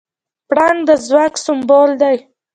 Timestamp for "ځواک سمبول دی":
1.07-2.17